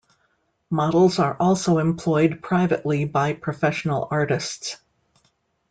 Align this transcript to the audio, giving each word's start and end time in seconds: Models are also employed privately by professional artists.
Models 0.71 1.19
are 1.19 1.37
also 1.39 1.77
employed 1.77 2.41
privately 2.41 3.05
by 3.05 3.33
professional 3.33 4.07
artists. 4.09 4.77